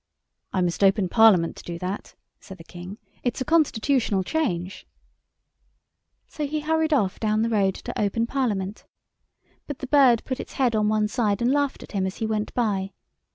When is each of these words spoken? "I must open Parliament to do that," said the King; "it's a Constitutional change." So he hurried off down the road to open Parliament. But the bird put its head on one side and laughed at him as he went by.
"I 0.51 0.61
must 0.61 0.83
open 0.83 1.09
Parliament 1.09 1.55
to 1.57 1.63
do 1.63 1.77
that," 1.77 2.15
said 2.39 2.57
the 2.57 2.63
King; 2.63 2.97
"it's 3.21 3.39
a 3.39 3.45
Constitutional 3.45 4.23
change." 4.23 4.87
So 6.27 6.47
he 6.47 6.61
hurried 6.61 6.91
off 6.91 7.19
down 7.19 7.43
the 7.43 7.49
road 7.49 7.75
to 7.75 8.01
open 8.01 8.25
Parliament. 8.25 8.87
But 9.67 9.77
the 9.77 9.85
bird 9.85 10.23
put 10.25 10.39
its 10.39 10.53
head 10.53 10.75
on 10.75 10.87
one 10.89 11.07
side 11.07 11.39
and 11.39 11.51
laughed 11.51 11.83
at 11.83 11.91
him 11.91 12.07
as 12.07 12.17
he 12.17 12.25
went 12.25 12.51
by. 12.55 12.93